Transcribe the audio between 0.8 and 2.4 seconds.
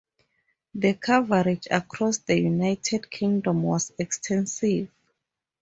coverage across the